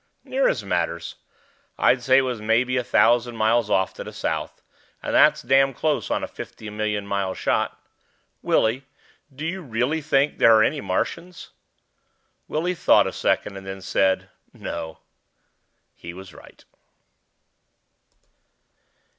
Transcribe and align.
"Near 0.23 0.49
as 0.49 0.63
matters. 0.63 1.13
I'd 1.77 2.01
say 2.01 2.17
it 2.17 2.21
was 2.21 2.41
maybe 2.41 2.75
a 2.75 2.83
thousand 2.83 3.35
miles 3.35 3.69
off, 3.69 3.93
to 3.93 4.03
the 4.03 4.11
south. 4.11 4.63
And 5.03 5.13
that's 5.13 5.43
damn 5.43 5.75
close 5.75 6.09
on 6.09 6.23
a 6.23 6.27
fifty 6.27 6.67
million 6.71 7.05
mile 7.05 7.35
shot. 7.35 7.79
Willie, 8.41 8.87
do 9.31 9.45
you 9.45 9.61
really 9.61 10.01
think 10.01 10.39
there 10.39 10.55
are 10.55 10.63
any 10.63 10.81
Martians?" 10.81 11.51
Willie 12.47 12.73
thought 12.73 13.05
a 13.05 13.13
second 13.13 13.57
and 13.57 13.67
then 13.67 13.79
said, 13.79 14.31
"No." 14.55 15.01
He 15.93 16.15
was 16.15 16.33
right. 16.33 16.65